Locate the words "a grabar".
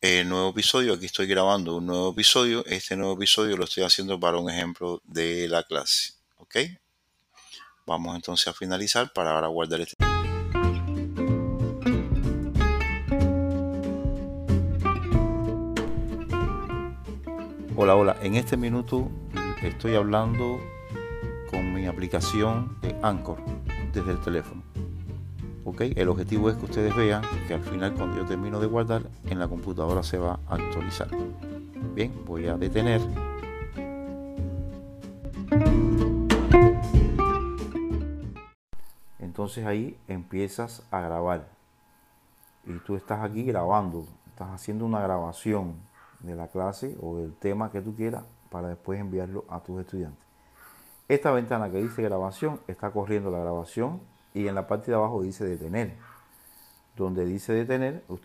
40.90-41.48